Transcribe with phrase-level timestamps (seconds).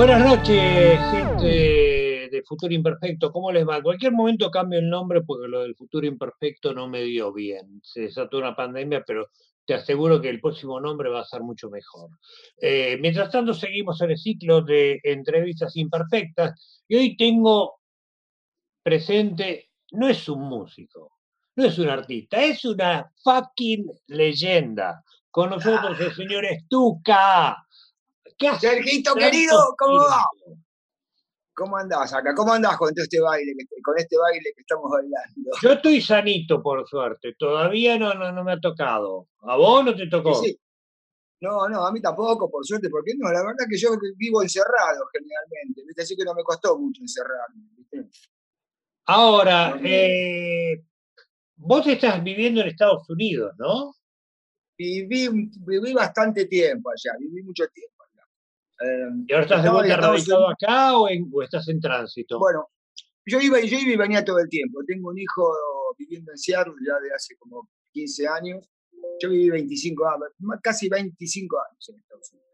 [0.00, 3.30] Buenas noches, gente de Futuro Imperfecto.
[3.30, 3.76] ¿Cómo les va?
[3.76, 7.82] En cualquier momento cambio el nombre porque lo del Futuro Imperfecto no me dio bien.
[7.84, 9.28] Se desató una pandemia, pero
[9.66, 12.08] te aseguro que el próximo nombre va a ser mucho mejor.
[12.56, 17.80] Eh, mientras tanto, seguimos en el ciclo de entrevistas imperfectas y hoy tengo
[18.82, 21.18] presente, no es un músico,
[21.56, 25.04] no es un artista, es una fucking leyenda.
[25.30, 27.66] Con nosotros el señor Estuca.
[28.40, 30.24] ¿Qué Sergito querido, ¿cómo va?
[31.52, 32.34] ¿Cómo andás acá?
[32.34, 33.52] ¿Cómo andás con este baile,
[33.84, 35.50] con este baile que estamos bailando?
[35.60, 37.34] Yo estoy sanito, por suerte.
[37.38, 39.28] Todavía no, no, no me ha tocado.
[39.40, 40.36] ¿A vos no te tocó?
[40.36, 40.58] Sí.
[41.42, 45.06] No, no, a mí tampoco, por suerte, porque no, la verdad que yo vivo encerrado
[45.12, 46.02] generalmente, ¿viste?
[46.02, 48.08] así que no me costó mucho encerrarme.
[49.04, 50.82] Ahora, eh,
[51.56, 53.94] vos estás viviendo en Estados Unidos, ¿no?
[54.78, 55.28] Viví,
[55.66, 57.89] viví bastante tiempo allá, viví mucho tiempo.
[58.80, 61.08] Em, ¿Y ahora estás de vuelta radicado acá o,
[61.42, 62.38] estás en tránsito?
[62.38, 62.68] Bueno,
[63.26, 64.80] yo iba, yo iba y venía todo el tiempo.
[64.86, 65.52] Tengo un hijo
[65.98, 68.70] viviendo en Seattle ya de hace como 15 años.
[69.22, 70.28] Yo viví 25 años,
[70.62, 72.48] casi 25 años en Estados Unidos.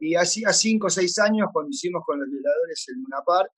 [0.00, 3.50] Y hacía 5 o 6 años, cuando hicimos con los violadores en Luna Park,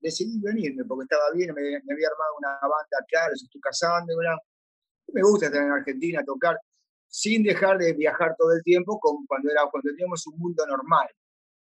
[0.00, 4.12] decidí venirme porque estaba bien, me, había armado una banda acá, los estoy casando.
[5.12, 6.58] Me gusta estar en Argentina, tocar
[7.08, 11.08] sin dejar de viajar todo el tiempo como cuando, era, cuando teníamos un mundo normal.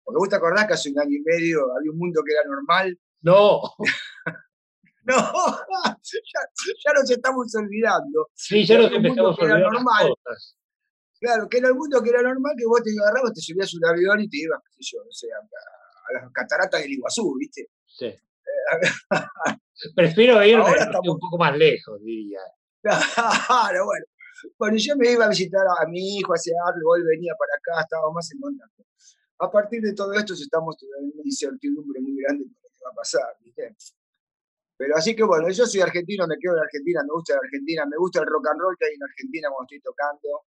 [0.04, 2.44] Porque vos te acordás que hace un año y medio había un mundo que era
[2.46, 3.00] normal.
[3.22, 3.62] No.
[5.04, 5.16] no,
[6.04, 8.30] ya, nos estamos olvidando.
[8.34, 9.62] Sí, ya nos empezamos a olvidar.
[9.62, 10.14] Normal.
[11.20, 13.86] Claro, que era el mundo que era normal, que vos te agarrabas, te subías un
[13.86, 17.70] avión y te ibas, qué sé yo, o sea, a, las cataratas del Iguazú, ¿viste?
[17.86, 18.14] Sí.
[19.96, 22.40] Prefiero irme un poco más lejos, diría.
[23.48, 24.06] Claro, bueno.
[24.58, 27.84] Bueno, yo me iba a visitar a mi hijo hace algo, él venía para acá,
[27.84, 28.84] estábamos más en contacto.
[29.40, 32.92] A partir de todo esto estamos en una incertidumbre muy grande por lo que va
[32.92, 33.76] a pasar, ¿viste?
[34.78, 37.86] Pero así que bueno, yo soy argentino, me quedo en Argentina, me gusta la Argentina,
[37.86, 40.46] me gusta el rock and roll que hay en Argentina cuando estoy tocando,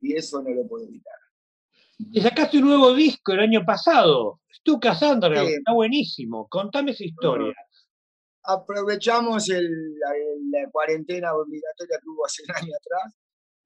[0.00, 1.18] y eso no lo puedo evitar.
[1.98, 6.46] Y sacaste un nuevo disco el año pasado, Stu Cassandra, está buenísimo.
[6.48, 7.54] Contame esa historia
[8.46, 13.14] aprovechamos la, cuarentena obligatoria que hubo hace un año atrás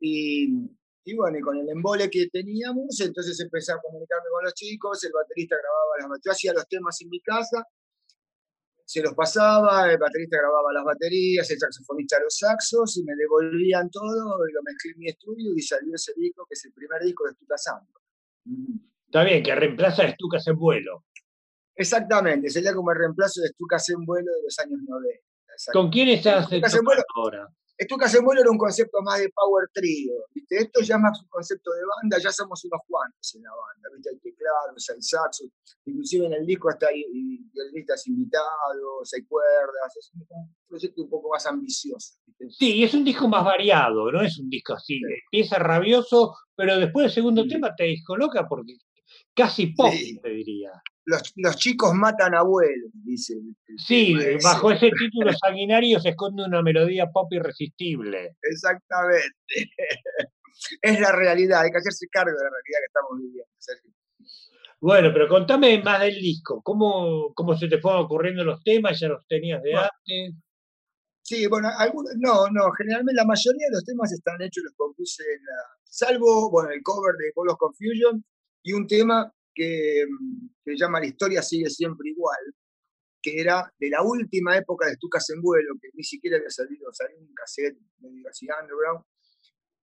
[0.00, 0.48] y,
[1.04, 5.04] y, bueno, y con el embole que teníamos, entonces empecé a comunicarme con los chicos,
[5.04, 7.64] el baterista grababa las yo hacía los temas en mi casa,
[8.90, 13.88] se los pasaba, el baterista grababa las baterías, el saxofonista los saxos y me devolvían
[13.88, 17.00] todo y lo mezclé en mi estudio y salió ese disco que es el primer
[17.00, 17.64] disco de Estucas
[19.06, 21.04] Está bien, que reemplaza a en vuelo.
[21.76, 25.20] Exactamente, sería como el reemplazo de Estucas en vuelo de los años 90.
[25.72, 26.48] ¿Con quién estás
[27.14, 27.48] ahora?
[27.80, 30.58] Estucas en vuelo era un concepto más de power trio, ¿viste?
[30.58, 34.10] Esto ya más un concepto de banda, ya somos unos cuantos en la banda, ¿viste?
[34.10, 35.48] Hay teclados, hay saxos,
[35.86, 37.06] inclusive en el disco hasta hay
[37.54, 42.18] violinistas invitados, hay cuerdas, es un proyecto un poco más ambicioso.
[42.50, 47.04] Sí, es un disco más variado, no es un disco así, empieza rabioso, pero después
[47.04, 48.76] del segundo tema te loca porque
[49.34, 49.90] casi pop,
[50.22, 50.70] te diría
[51.36, 53.34] los, chicos matan abuelos, dice.
[53.76, 58.36] Sí, bajo ese título sanguinario se esconde una melodía pop irresistible.
[58.42, 59.36] Exactamente.
[60.82, 63.50] es la realidad, hay que hacerse cargo de la realidad que estamos viviendo.
[64.80, 66.62] Bueno, pero contame más del disco.
[66.62, 68.98] ¿Cómo, cómo se te fueron ocurriendo los temas?
[68.98, 70.34] ¿Ya los tenías de antes?
[71.22, 75.22] Sí, bueno, algunos, no, no, generalmente la mayoría de los temas están hechos, los compuse
[75.22, 78.24] en la, salvo, bueno, el cover de of Confusion
[78.62, 80.04] y un tema que,
[80.64, 82.54] se llama La historia sigue siempre igual,
[83.22, 86.92] que era de la última época de Estucas en vuelo, que ni siquiera había salido,
[86.92, 89.04] salió un cassette medio así underground,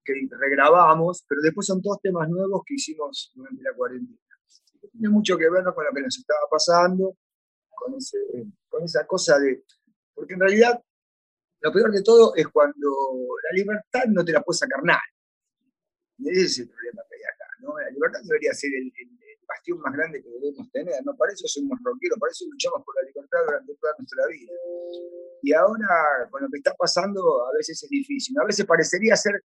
[0.04, 4.18] que regrabamos, pero después son todos temas nuevos que hicimos durante la cuarentena.
[4.92, 7.16] Tiene mucho que ver con lo que nos estaba pasando,
[7.68, 8.18] con, ese,
[8.68, 9.64] con esa cosa de...
[10.14, 10.82] Porque en realidad
[11.60, 12.88] lo peor de todo es cuando
[13.50, 15.00] la libertad no te la puede sacar nadie.
[16.18, 17.46] Ese es el problema que hay acá.
[17.60, 17.78] ¿no?
[17.78, 18.92] La libertad debería ser el
[19.58, 20.94] bastión más grande que debemos tener.
[21.04, 24.52] No para eso somos rockeros, para eso luchamos por la libertad durante toda nuestra vida.
[25.42, 28.36] Y ahora, con lo que está pasando, a veces es difícil.
[28.40, 29.42] A veces parecería ser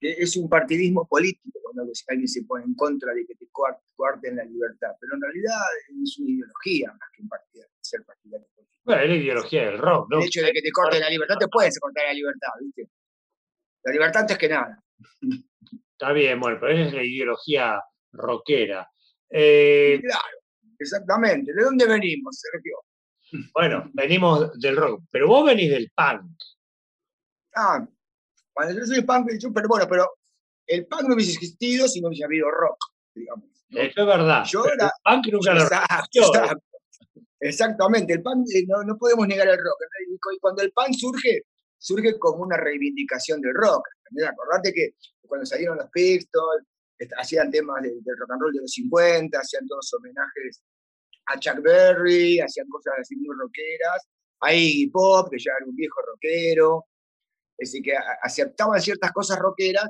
[0.00, 4.36] que es un partidismo político cuando alguien se pone en contra de que te coarten
[4.36, 4.90] la libertad.
[5.00, 5.62] Pero en realidad
[6.02, 8.82] es una ideología más que un partido, ser partidario político.
[8.84, 10.18] Bueno, es la ideología del rock, ¿no?
[10.18, 12.90] El hecho de que te corten la libertad, te puedes cortar la libertad, ¿viste?
[13.84, 14.82] La libertad antes que nada.
[15.92, 17.80] Está bien, bueno, pero esa es la ideología
[18.12, 18.88] rockera.
[19.32, 20.38] Eh, claro,
[20.78, 21.52] exactamente.
[21.54, 22.78] ¿De dónde venimos, Sergio?
[23.54, 26.36] Bueno, venimos del rock, pero vos venís del punk.
[27.54, 27.86] Ah,
[28.54, 30.10] bueno, yo soy punk, pero bueno, pero
[30.66, 32.76] el punk no hubiese existido si no hubiese habido rock,
[33.14, 33.46] digamos.
[33.70, 34.44] Eso es verdad.
[34.44, 36.60] Yo era, el punk nunca exacto,
[37.40, 39.78] Exactamente, el punk, eh, no, no podemos negar el rock.
[40.08, 41.42] Y cuando el punk surge,
[41.78, 43.88] surge como una reivindicación del rock.
[44.28, 44.90] Acordate que
[45.26, 46.64] cuando salieron los Pistols,
[47.16, 50.62] hacían temas del, rock and roll de los 50, hacían todos homenajes
[51.26, 54.08] a Chuck Berry, hacían cosas así muy rockeras.
[54.40, 56.86] Ahí Pop, que ya era un viejo rockero.
[57.56, 59.88] Decir, que aceptaban ciertas cosas rockeras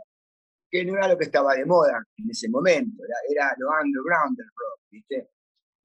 [0.72, 4.38] que no era lo que estaba de moda en ese momento, era, era lo underground
[4.38, 5.28] del rock, ¿viste?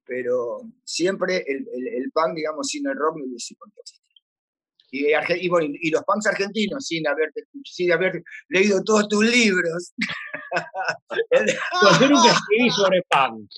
[0.04, 3.82] Pero siempre el, el, punk, digamos, sin el rock no hubiese podido
[4.90, 9.92] y, y, bueno, y, los punks argentinos, sin haberte, sin haber leído todos tus libros.
[11.30, 13.50] pues yo nunca escribí sobre punk.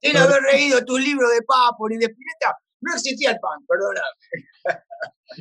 [0.00, 4.84] Sin haber leído tus libros de Papo ni de Pineta, no existía el punk, perdóname.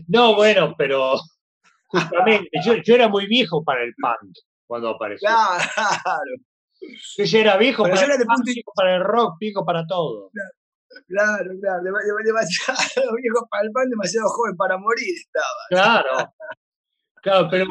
[0.07, 1.19] no, bueno, pero
[1.87, 4.33] justamente, yo, yo era muy viejo para el punk
[4.65, 5.29] cuando apareció.
[5.29, 5.63] Claro.
[7.17, 8.25] Yo ya era viejo, para, el
[8.75, 10.29] para el rock, viejo para todo.
[10.31, 10.51] Claro,
[11.07, 11.53] claro,
[12.23, 15.45] demasiado viejo para el pan, demasiado joven para morir estaba.
[15.69, 16.33] Claro,
[17.21, 17.65] claro, pero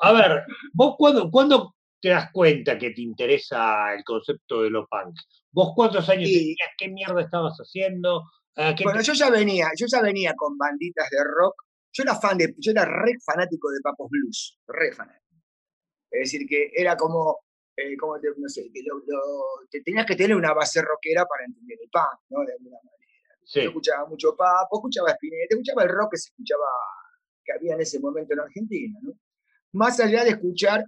[0.00, 1.74] a ver, vos cuándo, cuándo
[2.04, 5.16] te das cuenta que te interesa el concepto de lo punk?
[5.50, 6.68] ¿Vos cuántos años tenías?
[6.76, 8.24] ¿Qué mierda estabas haciendo?
[8.54, 11.54] bueno, yo ya venía, yo ya venía con banditas de rock.
[11.94, 15.24] Yo era fan de, yo era re fanático de Papos Blues, re fanático.
[16.10, 17.43] Es decir, que era como,
[17.76, 18.70] eh, como te, no sé,
[19.70, 22.44] te tenías que tener una base rockera para entender el punk, ¿no?
[22.44, 22.94] De alguna manera.
[23.46, 26.66] Yo escuchaba mucho Papo, escuchaba Spinetta, escuchaba el rock que se escuchaba,
[27.44, 29.12] que había en ese momento en Argentina, ¿no?
[29.72, 30.84] Más allá de escuchar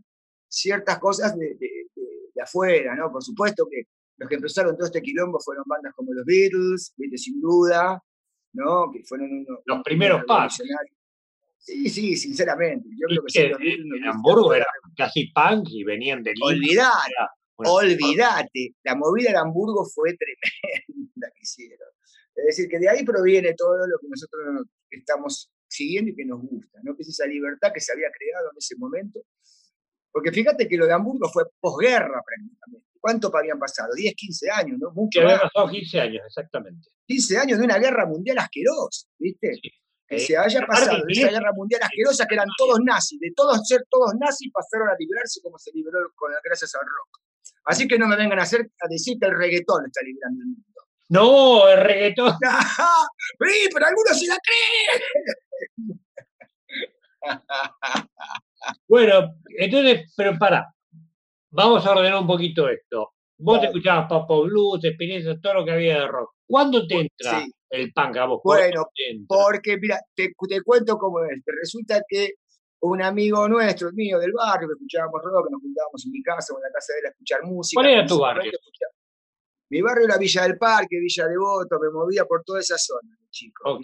[0.48, 3.10] ciertas cosas de, de, afuera, ¿no?
[3.10, 3.84] Por supuesto que
[4.18, 7.18] los que empezaron todo este quilombo fueron bandas como los Beatles, ¿viste?
[7.18, 8.00] sin duda,
[8.52, 8.90] ¿no?
[8.92, 10.66] Que fueron unos, los primeros pasos.
[11.58, 12.88] Sí, sí, sinceramente.
[12.92, 13.22] Yo creo
[13.58, 14.66] que, en Hamburgo era
[14.96, 16.92] casi punk y venían de Olvidar,
[17.56, 18.74] olvídate.
[18.84, 21.88] La movida de Hamburgo fue tremenda que hicieron.
[22.34, 26.40] Es decir, que de ahí proviene todo lo que nosotros estamos siguiendo y que nos
[26.42, 26.94] gusta, ¿no?
[26.94, 29.20] Que es esa libertad que se había creado en ese momento.
[30.12, 32.86] Porque fíjate que lo de Hamburgo fue posguerra prácticamente.
[33.00, 33.94] ¿Cuánto habían pasado?
[33.94, 34.90] 10, 15 años, ¿no?
[34.92, 35.20] Mucho.
[35.20, 36.88] Que había pasado 15 años, exactamente.
[37.06, 39.60] 15 años de una guerra mundial asquerosa, ¿viste?
[40.08, 43.66] Que se haya pasado de esa guerra mundial asquerosa que eran todos nazis, de todos
[43.66, 47.20] ser todos nazis pasaron a liberarse como se liberó con, gracias al rock.
[47.64, 50.48] Así que no me vengan a, hacer, a decir que el reggaetón está liberando el
[50.48, 50.62] mundo.
[51.08, 52.32] No, el reggaetón.
[52.40, 56.00] sí, pero algunos se la creen.
[58.88, 60.72] bueno, entonces, pero para.
[61.50, 63.14] Vamos a ordenar un poquito esto.
[63.38, 66.34] Vos te escuchabas Papo Blues, experiencias, todo lo que había de rock.
[66.46, 68.40] ¿Cuándo te entra el a vos?
[68.44, 68.88] Bueno,
[69.26, 70.32] porque mira, te,
[70.64, 71.42] cuento cómo es.
[71.44, 72.34] Resulta que
[72.80, 76.54] un amigo nuestro, mío del barrio, que escuchábamos rock, que nos juntábamos en mi casa
[76.54, 77.80] o en la casa de él a escuchar música.
[77.80, 78.52] ¿Cuál era tu barrio?
[79.68, 83.80] Mi barrio era Villa del Parque, Villa Devoto, me movía por toda esa zona, chico.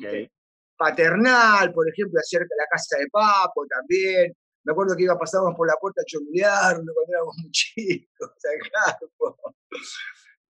[0.77, 4.33] Paternal, por ejemplo, cerca de la casa de Papo también.
[4.65, 8.31] Me acuerdo que iba, pasábamos por la puerta a chomulearlo cuando éramos muy chicos,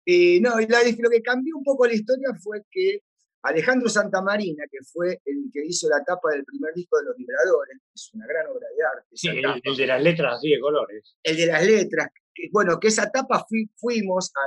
[0.04, 3.00] Y no, y lo que cambió un poco la historia fue que
[3.42, 7.76] Alejandro Santamarina, que fue el que hizo la tapa del primer disco de Los Liberadores,
[7.92, 9.08] es una gran obra de arte.
[9.14, 11.16] Sí, el, de las letras así de colores.
[11.22, 12.08] El de las letras.
[12.52, 13.44] bueno, que esa tapa
[13.76, 14.40] fuimos, a,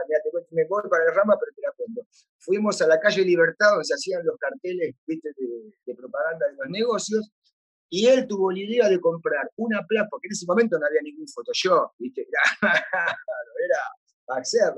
[0.51, 2.07] me voy para el rama, pero te la cuento.
[2.37, 5.29] Fuimos a la calle Libertad, donde se hacían los carteles ¿viste?
[5.85, 7.31] De, propaganda de los negocios,
[7.89, 11.01] y él tuvo la idea de comprar una placa, porque en ese momento no había
[11.01, 12.27] ningún Photoshop, ¿viste?
[12.61, 13.17] Era,
[13.65, 14.73] era hacer.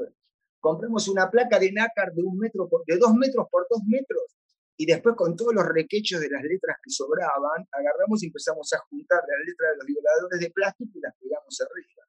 [0.68, 4.36] Compramos una placa de nácar de, un metro de dos metros por dos metros
[4.76, 8.80] y después con todos los requechos de las letras que sobraban, agarramos y empezamos a
[8.90, 12.04] juntar las letras de los violadores de plástico y las pegamos arriba.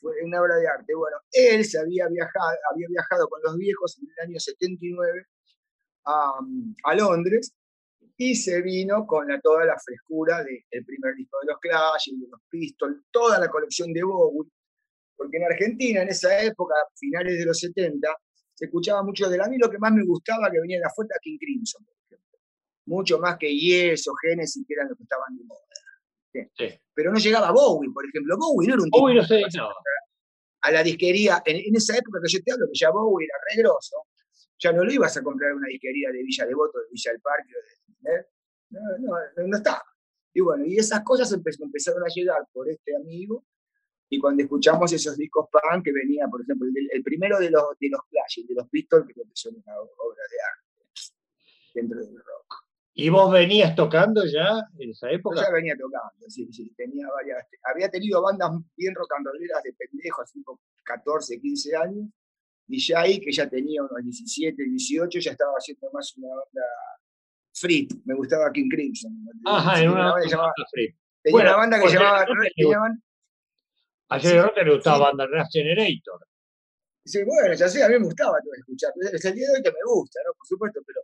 [0.00, 0.92] Fue una obra de arte.
[0.92, 5.26] Bueno, él se había viajado, había viajado con los viejos en el año 79
[6.06, 6.32] a,
[6.82, 7.54] a Londres
[8.16, 12.26] y se vino con la, toda la frescura del primer disco de los Clash, de
[12.28, 14.50] los Pistols, toda la colección de Bowie,
[15.20, 18.08] porque en Argentina en esa época, finales de los 70,
[18.54, 21.14] se escuchaba mucho de la mí lo que más me gustaba que venía de afuera
[21.20, 22.38] King Crimson, por ejemplo.
[22.86, 26.80] Mucho más que Yes o Genesis, que eran los que estaban de moda.
[26.94, 28.34] Pero no llegaba Bowie, por ejemplo.
[28.38, 29.42] Bowie no era un tipo Bowie no se
[30.62, 33.62] a la disquería, en, esa época que yo te hablo, que ya Bowie era re
[33.62, 34.06] grosso,
[34.58, 37.20] ya no lo ibas a comprar en una disquería de Villa Devoto, de Villa del
[37.20, 37.52] Parque,
[38.06, 38.26] ¿eh?
[38.70, 39.84] no, no, no, estaba.
[40.32, 43.44] Y bueno, y esas cosas empezaron a llegar por este amigo,
[44.12, 47.88] y cuando escuchamos esos discos punk que venía, por ejemplo, el, primero de los, de
[47.90, 50.70] los Clash, de los Pistols, que son una obra de arte
[51.74, 52.56] dentro del rock.
[52.92, 55.36] ¿Y vos venías tocando ya en esa época?
[55.36, 56.74] Yo ya venía tocando, sí, sí.
[56.76, 62.08] Tenía varias, había tenido bandas bien rock and rolleras de pendejos, tipo 14, 15 años,
[62.66, 66.66] Y ya ahí, que ya tenía unos 17, 18, ya estaba haciendo más una banda
[67.54, 67.86] free.
[68.04, 69.12] Me gustaba King Crimson.
[69.44, 70.52] Ajá, en una, banda que llamaba.
[71.22, 72.26] Tenía una banda que se llamaba.
[74.10, 76.20] A Jerry Rotter le gustaba banda Ras Generator.
[77.04, 78.92] Sí, bueno, ya sé, a mí me gustaba escuchar.
[79.12, 80.34] Es el día de hoy que me gusta, ¿no?
[80.34, 81.00] Por supuesto, pero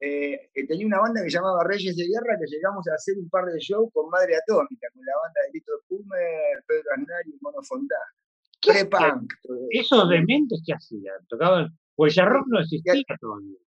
[0.00, 3.46] eh, tenía una banda que llamaba Reyes de Guerra que llegamos a hacer un par
[3.46, 7.62] de shows con Madre Atómica, con la banda de Lito Pumer, Pedro Aznar y Mono
[7.62, 8.12] Fontana.
[8.60, 9.32] Pre-punk.
[9.70, 11.26] ¿Esos dementes qué hacían?
[11.28, 11.68] ¿Tocaban?
[11.94, 13.58] Pues ya rock no existía todavía.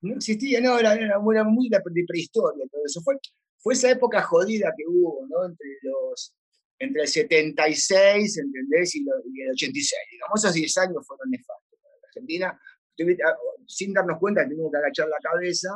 [0.00, 3.00] No existía, no, era, era, muy de prehistoria todo eso.
[3.02, 3.14] Fue,
[3.58, 5.46] fue esa época jodida que hubo, ¿no?
[5.46, 6.34] Entre los
[6.78, 8.94] entre el 76, ¿entendés?
[8.96, 9.92] Y, y el 86.
[10.10, 12.60] Digamos, esos 10 años fueron nefastos para la Argentina
[13.00, 13.36] Ah,
[13.66, 15.70] sin darnos cuenta, tuvimos que agachar la cabeza,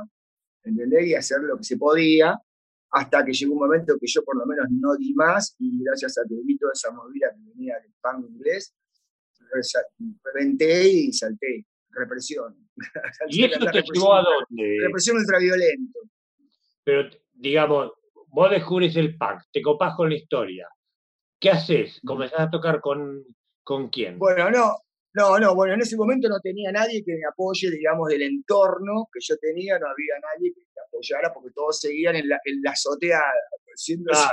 [0.63, 1.07] ¿entendés?
[1.07, 2.39] Y hacer lo que se podía,
[2.91, 6.19] hasta que llegó un momento que yo por lo menos no di más, y gracias
[6.19, 8.75] a que vi toda esa movida que venía del pan inglés,
[10.23, 11.65] reventé y salté.
[11.91, 12.55] Represión.
[13.29, 14.77] ¿Y eso te llevó a dónde?
[14.83, 16.01] Represión ultraviolento.
[16.85, 17.93] Pero, digamos,
[18.29, 20.69] vos descubrís el pack, te copás con la historia.
[21.41, 22.01] ¿Qué haces?
[22.05, 23.25] ¿Comenzás a tocar con,
[23.63, 24.19] con quién?
[24.19, 24.77] Bueno, no,
[25.15, 29.09] no, no, bueno, en ese momento no tenía nadie que me apoye, digamos, del entorno
[29.13, 32.61] que yo tenía, no había nadie que me apoyara porque todos seguían en la, en
[32.63, 33.23] la azotea.
[33.79, 34.31] Siendo, ah,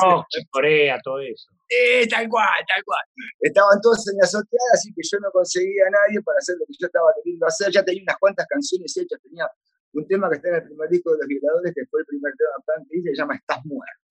[0.00, 1.48] rock, Corea, todo eso.
[1.68, 3.04] Eh, tal cual, tal cual.
[3.40, 6.64] Estaban todos en la azotea, así que yo no conseguía a nadie para hacer lo
[6.64, 7.70] que yo estaba queriendo hacer.
[7.70, 9.44] Ya tenía unas cuantas canciones hechas, tenía
[9.92, 12.32] un tema que está en el primer disco de Los Violadores, que fue el primer
[12.36, 14.05] tema que se llama Estás Muerto.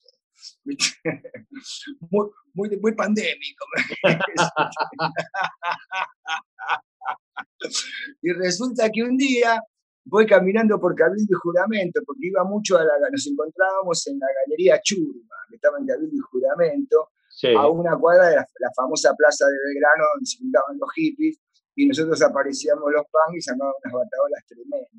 [2.12, 3.66] muy, muy, muy pandémico.
[8.22, 9.60] y resulta que un día
[10.06, 14.28] voy caminando por Cabildo y Juramento, porque iba mucho a la, nos encontrábamos en la
[14.46, 17.10] Galería Churma, que estaba en Cabildo y Juramento,
[17.58, 21.40] a una cuadra de la, famosa plaza de Belgrano donde se juntaban los hippies,
[21.76, 24.90] y nosotros aparecíamos los pan y llamaban unas batadolas tremendas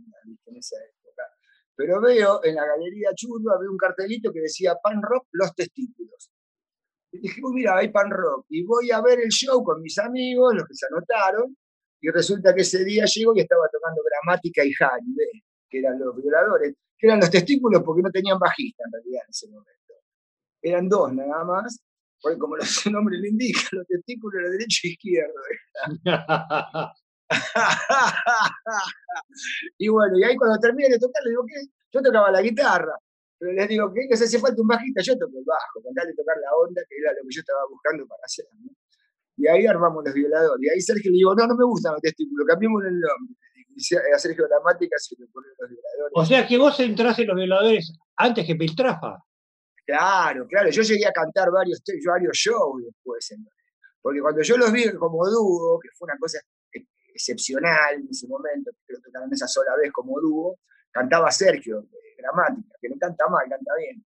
[0.46, 0.95] en esa época.
[1.76, 6.30] Pero veo en la Galería Churma, veo un cartelito que decía Pan Rock, los testículos.
[7.12, 8.46] Y dije, mira, hay Pan Rock.
[8.48, 11.54] Y voy a ver el show con mis amigos, los que se anotaron,
[12.00, 16.16] y resulta que ese día llego y estaba tocando gramática y Harry, que eran los
[16.16, 19.94] violadores, que eran los testículos porque no tenían bajista en realidad en ese momento.
[20.62, 21.80] Eran dos nada más,
[22.20, 25.34] porque como su nombre lo indica, los testículos eran derecho e izquierdo.
[29.78, 31.54] y bueno, y ahí cuando terminé de tocar, le digo, ¿qué?
[31.92, 32.98] Yo tocaba la guitarra.
[33.38, 34.08] Pero les digo, ¿qué?
[34.08, 36.48] Que se hace falta un bajista, yo toco el bajo, con tal de tocar la
[36.56, 38.46] onda, que era lo que yo estaba buscando para hacer.
[38.52, 38.70] ¿no?
[39.36, 40.62] Y ahí armamos los violadores.
[40.62, 43.36] Y ahí Sergio le digo, no, no me gustan los testículos, cambiemos el nombre.
[43.76, 46.12] Y a Sergio Gramática se le ponen los violadores.
[46.14, 49.18] O sea que vos entraste en los violadores antes que Piltrafa.
[49.84, 50.70] Claro, claro.
[50.70, 53.34] Yo llegué a cantar varios, varios shows después.
[54.00, 56.38] Porque cuando yo los vi como dúo, que fue una cosa
[57.16, 60.58] excepcional en ese momento, que tocaron esa sola vez como dúo,
[60.90, 64.04] cantaba Sergio, de gramática, que no canta mal, canta bien.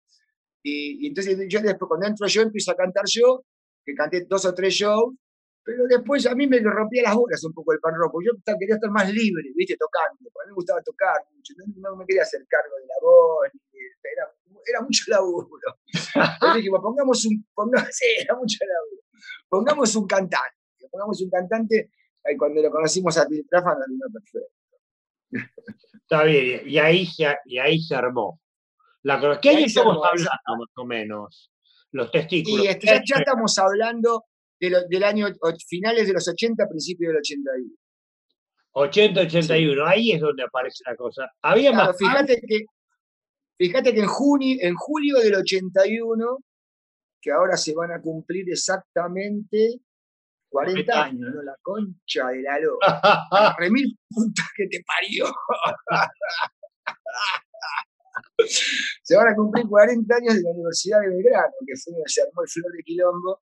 [0.62, 3.44] Y, y, entonces yo después, cuando entro yo, empiezo a cantar yo,
[3.84, 5.14] que canté dos o tres shows,
[5.68, 8.76] pero después a mí me rompía las bolas un poco el pan rock, yo quería
[8.76, 12.40] estar más libre, viste, tocando, a mí me gustaba tocar mucho, no, me quería hacer
[12.48, 13.48] cargo de la voz,
[14.00, 14.32] era,
[14.64, 15.48] era mucho laburo.
[16.14, 19.02] Entonces dije, pongamos un, pongamos, sí, era mucho laburo,
[19.48, 21.90] pongamos un cantante, pongamos un cantante,
[22.36, 25.52] cuando lo conocimos a Tiltrafa nos vino perfecto.
[25.92, 28.40] Está bien, y ahí se, y ahí se armó.
[29.02, 31.50] La, ¿Qué año estamos hablando más o menos?
[31.92, 32.64] los testículos.
[32.64, 34.24] Y este, ya, estamos hablando
[34.60, 35.26] de del año
[35.66, 37.74] finales de los 80, principios del 81.
[38.72, 41.30] 80, 81, ahí es donde aparece la cosa.
[41.42, 41.96] Había más.
[41.96, 42.64] Fíjate que,
[43.56, 46.38] fíjate que en, junio, en julio del 81,
[47.20, 49.80] que ahora se van a cumplir exactamente
[50.50, 51.42] 40 años, ¿no?
[51.42, 53.00] La concha de la loca.
[53.58, 55.26] Remil puta que te parió.
[59.02, 62.22] se van a cumplir 40 años de la Universidad de Belgrano, que fue donde se
[62.22, 63.40] armó el Flor de Quilombo,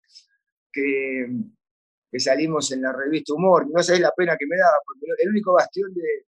[0.72, 1.26] que,
[2.10, 3.66] que salimos en la revista Humor.
[3.70, 6.26] No sabés la pena que me daba, porque el único bastión de,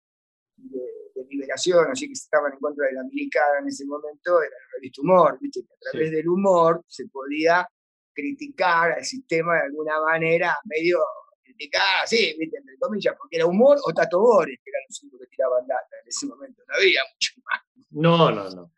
[1.28, 5.02] liberación, así que estaban en contra de la milicada en ese momento, era la revista
[5.02, 5.62] Humor, ¿viste?
[5.62, 7.68] que a través del humor se podía
[8.16, 11.00] criticar al sistema de alguna manera, medio
[11.44, 12.58] criticar, sí, ¿viste?
[12.58, 15.96] entre comillas, porque era humor o Tato Bores, que eran los únicos que tiraban data
[16.02, 17.62] en ese momento, no había mucho más.
[17.92, 18.72] No, no, no.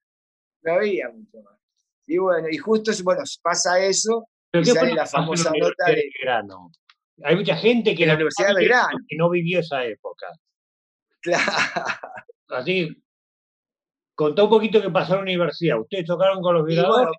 [0.64, 1.58] No había mucho más.
[2.08, 6.72] Y bueno, y justo bueno, pasa eso y sale la famosa nota de Belgrano.
[7.24, 8.98] Hay mucha gente que, la Universidad de Belgrano.
[9.08, 10.28] que no vivió esa época.
[11.22, 11.52] Claro.
[12.50, 13.04] Así,
[14.16, 15.80] contá un poquito qué pasó en la universidad.
[15.80, 17.14] ¿Ustedes tocaron con los violadores?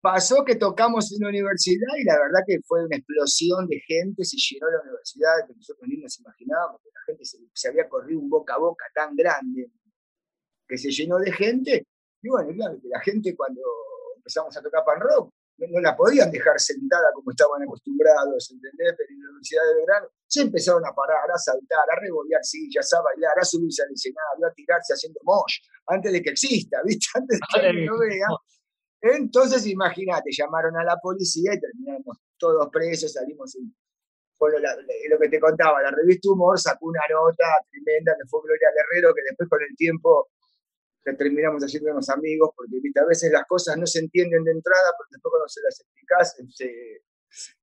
[0.00, 4.24] Pasó que tocamos en la universidad y la verdad que fue una explosión de gente,
[4.24, 8.20] se llenó la universidad, que nosotros ni nos imaginábamos, que la gente se, había corrido
[8.20, 9.70] un boca a boca tan grande,
[10.66, 11.86] que se llenó de gente.
[12.22, 13.60] Y bueno, claro, que la gente cuando
[14.16, 18.94] empezamos a tocar pan rock, no, la podían dejar sentada como estaban acostumbrados, ¿entendés?
[18.96, 22.92] Pero en la Universidad de Verano se empezaron a parar, a saltar, a revolear sillas,
[22.94, 27.06] a bailar, a subirse al escenario, a tirarse haciendo mosh, antes de que exista, ¿viste?
[27.14, 28.30] Antes de que lo vean.
[29.00, 33.74] Entonces, imagínate, llamaron a la policía y terminamos todos presos, salimos en,
[34.38, 38.68] bueno, lo que te contaba, la revista Humor sacó una nota tremenda que fue Gloria
[38.74, 40.28] Guerrero, que después con el tiempo
[41.16, 45.30] terminamos haciéndonos amigos, porque a veces las cosas no se entienden de entrada, pero después
[45.30, 47.02] cuando se las explicas, se,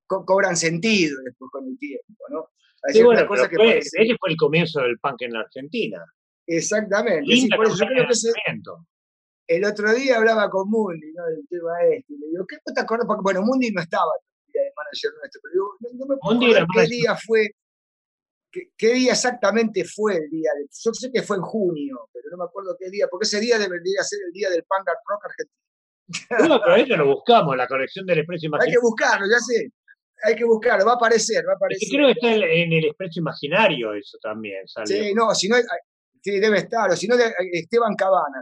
[0.08, 2.50] cobran sentido después con el tiempo, ¿no?
[2.92, 6.04] Sí, bueno, que ese fue el comienzo del punk en la Argentina.
[6.46, 7.26] Exactamente.
[7.26, 8.32] Sí, por eso yo creo que ese,
[9.48, 11.26] el otro día hablaba con Mundi, ¿no?
[11.26, 12.14] Del tema este.
[12.14, 13.08] Y le digo, ¿qué te acuerdas?
[13.08, 16.68] Porque, bueno, Mundi no estaba el día de manager nuestro, pero digo, no, me acuerdo
[16.74, 17.50] qué día fue,
[18.78, 20.52] qué, día exactamente fue el día.
[20.58, 23.40] De, yo sé que fue en junio, pero no me acuerdo qué día, porque ese
[23.40, 25.66] día debería ser el día del Punk Rock argentino.
[26.48, 28.70] No, pero eso lo buscamos, la colección del Expreso Imaginario.
[28.70, 29.72] Hay que buscarlo, ya sé.
[30.24, 31.90] Hay que buscarlo, va a aparecer, va a aparecer.
[31.92, 34.66] creo que está en el Expreso Imaginario eso también.
[34.86, 35.58] Sí, no, si no,
[36.26, 36.90] Sí, debe estar.
[36.90, 37.14] O si no,
[37.54, 38.42] Esteban Cabana,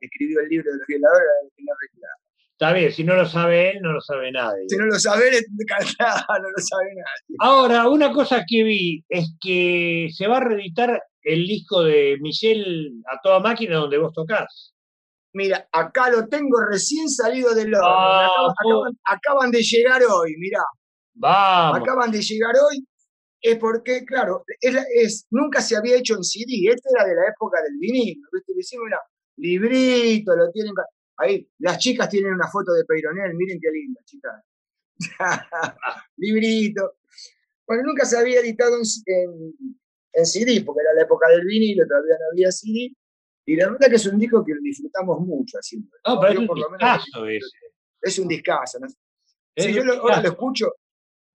[0.00, 1.28] que escribió el libro de los violadores,
[1.58, 1.72] no
[2.50, 4.64] Está bien, si no lo sabe él, no lo sabe nadie.
[4.68, 7.36] Si no lo sabe él, no lo sabe nadie.
[7.38, 12.90] Ahora, una cosa que vi es que se va a reeditar el disco de Michelle
[13.06, 14.74] a toda máquina donde vos tocás.
[15.34, 17.86] Mira, acá lo tengo recién salido del horno.
[17.86, 18.28] Ah,
[19.04, 20.64] acaban, de llegar hoy, mirá.
[21.14, 21.80] Vamos.
[21.80, 22.84] Acaban de llegar hoy
[23.44, 27.62] es porque, claro, es, nunca se había hecho en CD, este era de la época
[27.62, 28.54] del vinilo, ¿viste?
[28.54, 29.00] Le hicimos, mira,
[29.36, 30.72] librito, lo tienen,
[31.18, 34.42] ahí, las chicas tienen una foto de Peyronel, miren qué linda, chicas.
[36.16, 36.94] librito.
[37.66, 42.30] Bueno, nunca se había editado en, CD, porque era la época del vinilo, todavía no
[42.32, 42.96] había CD,
[43.44, 45.90] y la verdad que es un disco que lo disfrutamos mucho haciendo.
[46.06, 47.26] No, pero es un discazo.
[48.00, 48.88] Es un discazo, ¿no?
[49.54, 50.72] Si yo ahora lo escucho,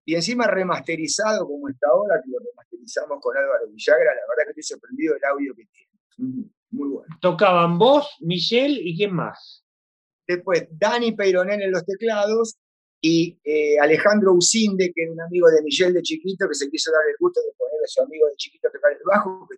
[0.09, 4.59] y encima remasterizado como está ahora, que lo remasterizamos con Álvaro Villagra, la verdad que
[4.59, 6.49] estoy sorprendido del audio que tiene.
[6.71, 7.15] Muy bueno.
[7.21, 9.63] Tocaban vos, Michelle y quién más.
[10.27, 12.57] Después, Dani Peironel en los teclados
[12.99, 16.91] y eh, Alejandro Usinde, que era un amigo de Michelle de chiquito, que se quiso
[16.91, 19.57] dar el gusto de poner a su amigo de chiquito a tocar el bajo, que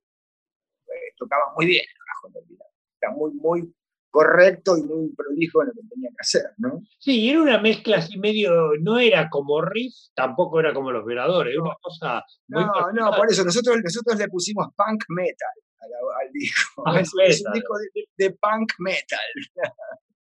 [0.93, 2.67] eh, tocaba muy bien el bajo en realidad.
[2.95, 3.73] Está muy, muy
[4.11, 6.83] correcto y muy prolijo en lo que tenía que hacer, ¿no?
[6.99, 11.53] Sí, era una mezcla así medio, no era como riff, tampoco era como los veladores,
[11.53, 15.49] era una cosa muy No, no, por eso nosotros, nosotros le pusimos punk metal
[15.81, 16.83] al, disco.
[16.99, 17.75] es, un disco
[18.17, 19.19] de, punk metal.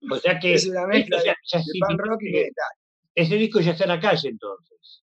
[0.09, 2.71] O sea que es una mezcla de, punk rock y metal.
[3.13, 5.03] Ese disco ya está en la calle entonces.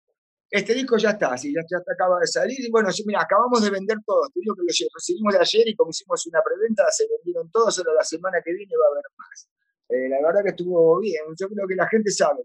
[0.53, 2.61] Este disco ya está, sí, ya, ya acaba de salir.
[2.61, 4.31] Y bueno, mira, acabamos de vender todos.
[4.33, 7.75] Te digo que lo recibimos de ayer y como hicimos una preventa, se vendieron todos,
[7.75, 9.49] solo la semana que viene va a haber más.
[9.89, 11.25] Eh, la verdad que estuvo bien.
[11.41, 12.43] Yo creo que la gente sabe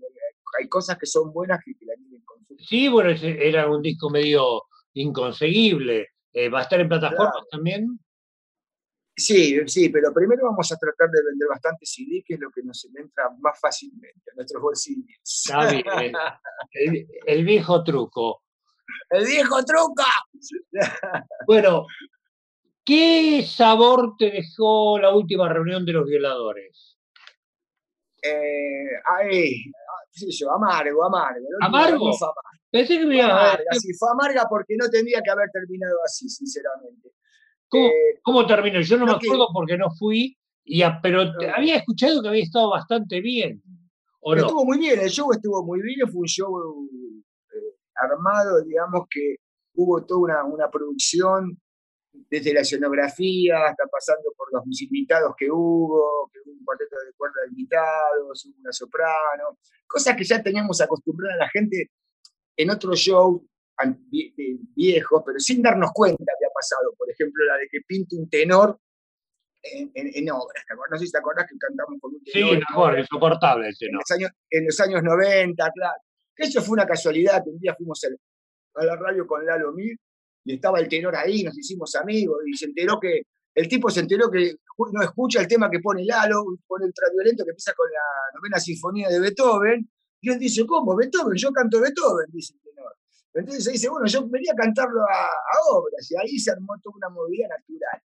[0.59, 4.63] hay cosas que son buenas que, la tienen con Sí, bueno, era un disco medio
[4.93, 6.07] inconseguible.
[6.33, 7.99] Eh, ¿Va a estar en plataformas también?
[9.19, 12.61] Sí, sí, pero primero vamos a tratar de vender bastante CD, que es lo que
[12.61, 15.19] nos entra más fácilmente a nuestros bolsillos.
[15.23, 16.13] Está bien.
[17.25, 18.43] El, viejo truco.
[19.09, 20.03] ¡El viejo truco!
[21.47, 21.87] Bueno,
[22.85, 26.99] ¿qué sabor te dejó la última reunión de los violadores?
[28.21, 29.63] Eh, ay,
[30.11, 31.47] sé yo, amargo, amargo.
[31.61, 32.11] ¿Amargo?
[32.69, 33.57] Pensé que me iba a...
[33.79, 37.16] Sí, fue amarga porque no tendría que haber terminado así, sinceramente.
[37.73, 38.81] Eh, ¿Cómo, terminó?
[38.81, 41.23] Yo no me acuerdo porque no fui, y pero
[41.55, 43.61] había escuchado que había estado bastante bien.
[44.35, 46.89] Estuvo muy bien, el show estuvo muy bien, fue un show
[47.53, 49.37] eh, armado, digamos que
[49.75, 51.57] hubo toda una, una, producción,
[52.29, 57.13] desde la escenografía hasta pasando por los invitados que hubo, que hubo un cuarteto de
[57.15, 61.91] cuerda de invitados, hubo una soprano, cosas que ya teníamos acostumbrada a la gente
[62.57, 63.47] en otro show
[64.75, 66.93] viejos, pero sin darnos cuenta que ha pasado.
[66.97, 68.79] Por ejemplo, la de que pinte un tenor
[69.63, 70.63] en, en, obras.
[70.91, 72.49] No sé si te acordás que cantamos con un tenor.
[72.49, 74.01] Sí, mejor, insoportable el tenor.
[74.49, 76.01] En los, años, 90, claro.
[76.35, 78.01] Eso fue una casualidad, que un día fuimos
[78.75, 79.97] a la radio con Lalo Mir
[80.45, 83.23] y estaba el tenor ahí, nos hicimos amigos y se enteró que,
[83.55, 84.53] el tipo se enteró que
[84.93, 88.59] no escucha el tema que pone Lalo, pone el ultraviolento que empieza con la novena
[88.59, 89.89] sinfonía de Beethoven,
[90.21, 90.95] y él dice, ¿cómo?
[90.95, 92.53] Beethoven, yo canto Beethoven, dice
[93.39, 95.27] entonces dice, bueno, yo venía a cantarlo a,
[95.71, 98.01] obras y ahí se armó toda una movida natural.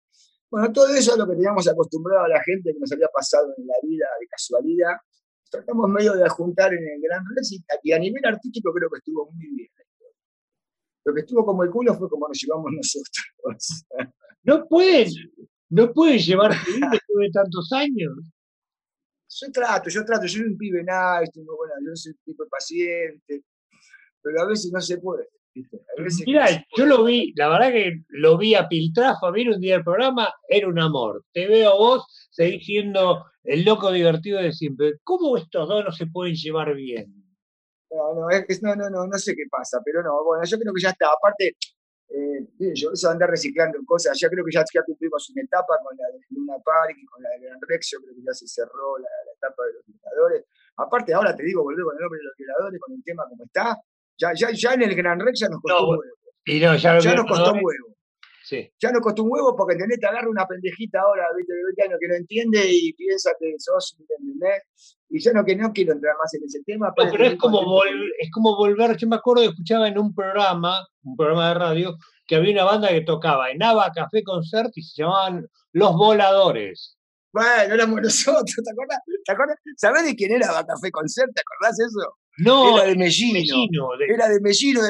[0.51, 3.55] Bueno, todo eso es lo que teníamos acostumbrado a la gente que nos había pasado
[3.57, 4.95] en la vida de casualidad.
[5.51, 9.31] tratamos medio de juntar en el Gran Rex y, a nivel artístico creo que estuvo
[9.31, 9.69] muy bien.
[11.05, 13.85] Lo que estuvo como el culo fue como nos llevamos nosotros.
[14.43, 15.11] No pueden,
[15.69, 18.11] no pueden llevar después de tantos años.
[19.29, 23.45] Yo trato, yo trato, yo soy un pibe nice, bueno, yo soy un tipo paciente,
[24.23, 25.29] pero a veces no se puede.
[26.27, 29.85] Mira, yo lo vi, la verdad que lo vi a Piltrafa, vi un día el
[29.85, 31.25] programa, era un amor.
[31.33, 34.95] Te veo vos, seguís siendo el loco divertido de siempre.
[35.03, 37.13] ¿Cómo estos dos no se pueden llevar bien?
[37.91, 40.73] No, no, es, no, no, no, no sé qué pasa, pero no, bueno, yo creo
[40.73, 41.09] que ya está.
[41.09, 41.57] Aparte,
[42.09, 46.07] eh, yo eso andar reciclando cosas, ya creo que ya, cumplimos una etapa con la
[46.09, 48.99] de Luna Park y con la de Gran Rex, yo creo que ya se cerró
[48.99, 50.45] la, etapa de los violadores.
[50.77, 53.45] Aparte, ahora te digo, volver con el nombre de los violadores, con el tema como
[53.45, 53.77] está,
[54.21, 56.03] ya, ya, ya en el Gran Rex ya nos costó un huevo.
[56.45, 57.97] Y no, ya, nos costó un huevo.
[58.51, 61.83] Ya nos costó un huevo porque entendés, te agarra una pendejita ahora, viste, de 20
[61.85, 64.97] años que no entiende y piensa que sos, ¿entendés?
[65.09, 66.93] Y yo no, que no quiero entrar más en ese tema.
[66.97, 71.17] pero es como, es como volver, yo me acuerdo que escuchaba en un programa, un
[71.17, 75.03] programa de radio, que había una banda que tocaba en Ava Café Concert y se
[75.03, 76.97] llamaban Los Voladores.
[77.33, 78.99] Bueno, éramos nosotros, ¿te acuerdas?
[79.25, 79.57] ¿Te acuerdas?
[79.77, 81.31] ¿Sabés de quién era Ava Café Concert?
[81.35, 82.17] ¿Te acordás eso?
[82.45, 83.89] No, era de Mellino.
[84.09, 84.81] Era de Mellino,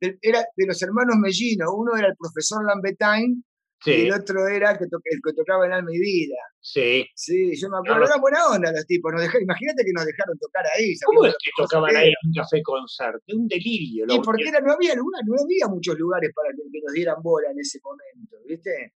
[0.00, 1.66] era de los hermanos Mellino.
[1.74, 3.44] Uno era el profesor Lambetain
[3.86, 6.36] y el otro era el que, tocaba en Alma y Vida.
[6.60, 7.06] Sí.
[7.14, 8.04] Sí, yo me acuerdo.
[8.04, 9.12] Era buena onda los tipos.
[9.12, 10.92] imagínate que nos dejaron tocar ahí.
[11.04, 13.22] ¿Cómo es que tocaban ahí en un café concert?
[13.28, 14.04] Un delirio.
[14.08, 17.58] Y porque no, había lugar, no había muchos lugares para que, nos dieran bola en
[17.58, 18.94] ese momento, ¿viste?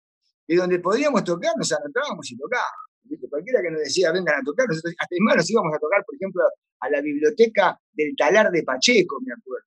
[0.47, 2.90] Y donde podíamos tocar, nos anotábamos y tocábamos.
[3.29, 6.15] Cualquiera que nos decía vengan a tocar, nosotros hasta más nos íbamos a tocar, por
[6.15, 6.43] ejemplo,
[6.81, 9.67] a la biblioteca del talar de Pacheco, me acuerdo.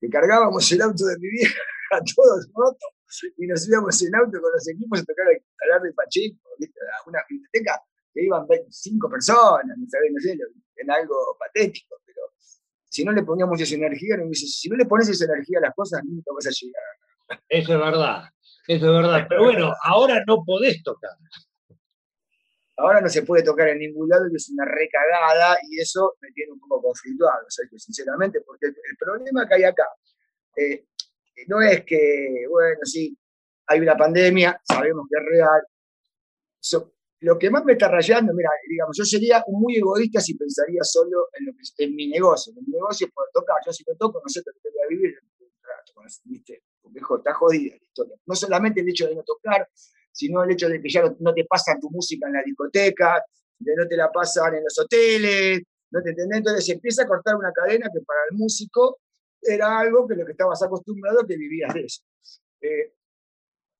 [0.00, 1.60] Que cargábamos el auto de mi vieja
[1.92, 2.90] a todos rotos
[3.36, 7.08] y nos íbamos en auto con los equipos a tocar el talar de Pacheco, a
[7.08, 7.80] una biblioteca
[8.12, 10.38] que iban cinco personas, no, sabés, no sé,
[10.76, 12.20] en algo patético, pero
[12.88, 16.02] si no le poníamos esa energía, si no le pones esa energía a las cosas,
[16.04, 17.42] nunca vas a llegar.
[17.48, 18.24] Eso es verdad,
[18.68, 19.26] eso es verdad.
[19.28, 21.10] Pero bueno, ahora no podés tocar.
[22.78, 26.30] Ahora no se puede tocar en ningún lado y es una recagada y eso me
[26.32, 29.88] tiene un poco conflictuado, o sinceramente, porque el, problema que hay acá
[30.56, 30.86] eh,
[31.48, 33.16] no es que, bueno, sí,
[33.66, 35.62] hay una pandemia, sabemos que es real.
[37.20, 41.28] lo que más me está rayando, mira, digamos, yo sería muy egoísta si pensaría solo
[41.32, 42.52] en, lo que, en mi negocio.
[42.56, 43.56] En mi negocio poder tocar.
[43.64, 45.14] Yo si me toco, no sé qué voy a vivir.
[46.24, 46.62] ¿viste?
[46.80, 48.16] Porque está jodida la historia.
[48.26, 49.68] No solamente el hecho de no tocar,
[50.16, 53.22] sino el hecho de que ya no, te pasan tu música en la discoteca,
[53.58, 56.38] de no te la pasan en los hoteles, ¿no te entendés?
[56.38, 58.98] Entonces empieza a cortar una cadena que para el músico
[59.42, 62.02] era algo que lo que estabas acostumbrado que vivías de eso.
[62.62, 62.92] Eh,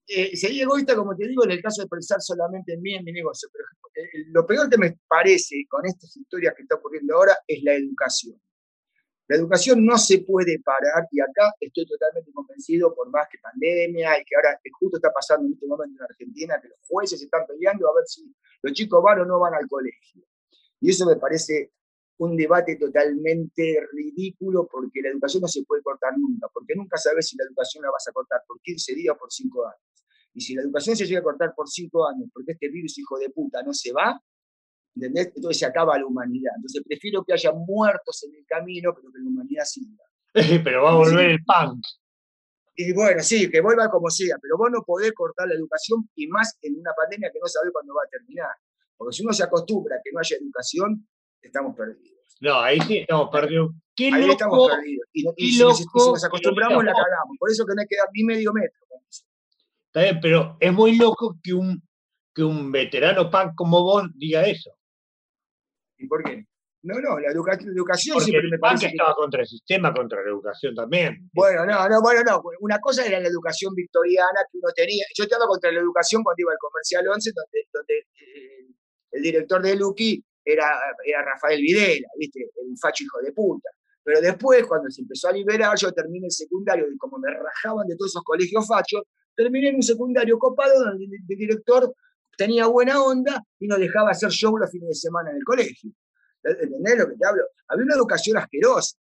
[0.09, 3.03] eh, sería egoísta, como te digo, en el caso de pensar solamente en mí, en
[3.03, 7.17] mi negocio, pero eh, lo peor que me parece con estas historias que está ocurriendo
[7.17, 8.39] ahora es la educación.
[9.29, 14.21] La educación no se puede parar y acá estoy totalmente convencido, por más que pandemia
[14.21, 17.45] y que ahora justo está pasando en este momento en Argentina, que los jueces están
[17.47, 20.23] peleando a ver si los chicos van o no van al colegio.
[20.81, 21.73] Y eso me parece
[22.19, 27.29] un debate totalmente ridículo porque la educación no se puede cortar nunca, porque nunca sabes
[27.29, 29.81] si la educación la vas a cortar por 15 días o por 5 años.
[30.35, 33.19] Y si la educación se llega a cortar por 5 años porque este virus hijo
[33.19, 34.23] de puta no se va,
[34.97, 35.33] ¿entendés?
[35.37, 36.53] Entonces se acaba la humanidad.
[36.57, 40.05] Entonces prefiero que haya muertos en el camino, pero que la humanidad siga.
[40.65, 41.85] pero va a volver el punk.
[42.79, 46.27] Y bueno, sí, que vuelva como sea, pero vos no podés cortar la educación y
[46.27, 48.51] más en una pandemia que no sabés cuándo va a terminar.
[48.97, 51.09] Porque si uno se acostumbra a que no haya educación,
[51.41, 52.37] estamos perdidos.
[52.41, 53.71] No, ahí sí estamos perdidos.
[53.95, 55.07] Qué ahí estamos perdidos.
[55.37, 57.37] Y, si, nos, acostumbramos, la cagamos.
[57.39, 58.79] Por eso que no hay que dar ni medio metro.
[59.87, 61.83] Está bien, pero es muy loco que un,
[62.35, 64.77] que un veterano punk como vos diga eso.
[65.99, 66.47] ¿Y por qué?
[66.83, 68.87] No, no, la, educación Porque siempre me parece.
[68.87, 71.29] que estaba contra el sistema, contra la educación también.
[71.35, 72.43] Bueno, no, no, bueno, no.
[72.61, 75.05] Una cosa era la educación victoriana que uno tenía.
[75.17, 78.69] Yo estaba contra la educación cuando iba al Comercial 11, donde, donde eh,
[79.11, 80.67] el director de Luqui era,
[81.05, 82.51] era Rafael Videla, ¿viste?
[82.55, 83.69] Un facho hijo de puta.
[84.05, 87.89] Pero después, cuando se empezó a liberar, yo terminé el secundario, y como me rajaban
[87.89, 89.03] de todos esos colegios fachos,
[89.35, 91.93] terminé en un secundario copado donde el director
[92.37, 95.91] tenía buena onda y nos dejaba hacer show los fines de semana en el colegio.
[96.43, 97.43] ¿Entendés lo que te hablo?
[97.69, 98.97] Había una educación asquerosa,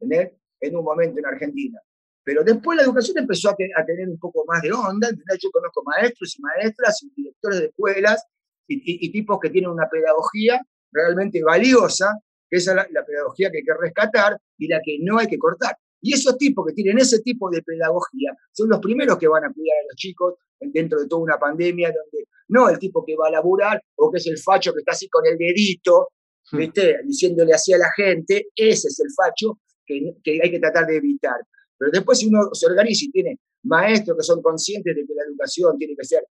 [0.00, 0.32] ¿entendés?
[0.60, 1.80] En un momento en Argentina.
[2.24, 5.08] Pero después la educación empezó a, tener un poco más de onda.
[5.08, 5.38] ¿entendés?
[5.40, 8.24] Yo conozco maestros y maestras y directores de escuelas
[8.66, 10.60] y, tipos que tienen una pedagogía
[10.92, 12.18] realmente valiosa,
[12.50, 15.76] que es la, pedagogía que hay que rescatar y la que no hay que cortar.
[16.00, 19.52] Y esos tipos que tienen ese tipo de pedagogía son los primeros que van a
[19.52, 23.28] cuidar a los chicos dentro de toda una pandemia donde no el tipo que va
[23.28, 26.08] a laburar o que es el facho que está así con el dedito,
[26.52, 26.58] hmm.
[26.58, 26.98] ¿viste?
[27.04, 30.96] Diciéndole así a la gente, ese es el facho que, que hay que tratar de
[30.96, 31.40] evitar.
[31.78, 35.24] Pero después si uno se organiza y tiene maestros que son conscientes de que la
[35.24, 36.24] educación tiene que ser,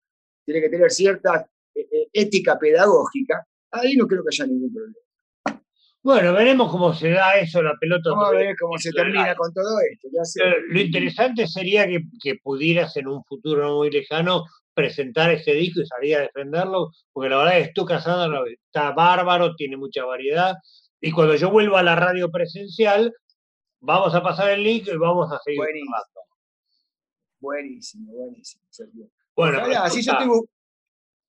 [0.46, 5.00] tiene que tener cierta eh, eh, ética pedagógica, ahí no creo que haya ningún problema.
[6.02, 8.12] Bueno, veremos cómo se da eso, la pelota.
[8.12, 10.08] Vamos a ver cómo se termina con todo esto.
[10.70, 14.44] Lo interesante sería que, que, pudieras en un futuro no muy lejano
[14.76, 18.92] presentar ese disco y salir a defenderlo, porque la verdad es que tú casado está
[18.92, 20.56] bárbaro, tiene mucha variedad.
[21.02, 23.14] Y cuando yo vuelva a la radio presencial,
[23.80, 25.60] vamos a pasar el link y vamos a seguir.
[27.40, 29.10] Buenísimo, buenísimo, buenísimo.
[29.36, 30.46] Bueno, así yo tengo.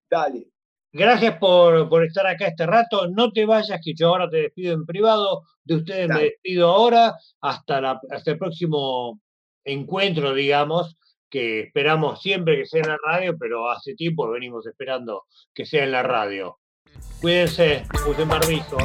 [0.09, 0.47] Dale.
[0.91, 3.09] Gracias por, estar acá este rato.
[3.09, 5.43] No te vayas, que yo ahora te despido en privado.
[5.63, 7.15] De ustedes me despido ahora.
[7.41, 9.19] Hasta, la, hasta el próximo
[9.65, 10.95] encuentro, digamos,
[11.35, 15.83] que esperamos siempre que sea en la radio, pero hace tiempo venimos esperando que sea
[15.83, 16.59] en la radio.
[17.19, 18.77] Cuídense, usen barbijo.